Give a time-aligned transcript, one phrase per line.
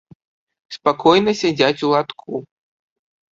[0.77, 2.41] Спакойна сядзяць у латку.